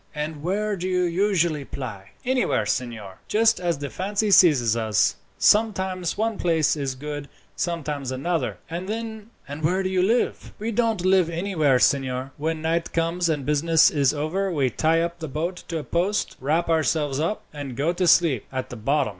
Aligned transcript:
"And 0.15 0.41
where 0.41 0.75
do 0.75 0.87
you 0.87 1.03
usually 1.03 1.63
ply?" 1.63 2.09
"Anywhere, 2.25 2.65
signor, 2.65 3.19
just 3.27 3.59
as 3.59 3.77
the 3.77 3.91
fancy 3.91 4.31
seizes 4.31 4.75
us. 4.75 5.15
Sometimes 5.37 6.17
one 6.17 6.39
place 6.39 6.75
is 6.75 6.95
good, 6.95 7.29
sometimes 7.55 8.11
another." 8.11 8.57
"And 8.67 8.89
where 9.61 9.83
do 9.83 9.89
you 9.89 10.01
live?" 10.01 10.53
"We 10.57 10.71
don't 10.71 11.05
live 11.05 11.29
anywhere, 11.29 11.77
signor. 11.77 12.31
When 12.37 12.63
night 12.63 12.93
comes, 12.93 13.29
and 13.29 13.45
business 13.45 13.91
is 13.91 14.11
over, 14.11 14.51
we 14.51 14.71
tie 14.71 15.01
up 15.01 15.19
the 15.19 15.27
boat 15.27 15.57
to 15.67 15.77
a 15.77 15.83
post, 15.83 16.35
wrap 16.41 16.67
ourselves 16.67 17.19
up, 17.19 17.43
and 17.53 17.77
go 17.77 17.93
to 17.93 18.07
sleep 18.07 18.45
at 18.51 18.71
the 18.71 18.77
bottom. 18.77 19.09